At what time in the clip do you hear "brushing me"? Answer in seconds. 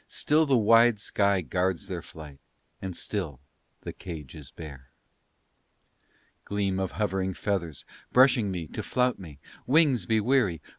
8.11-8.65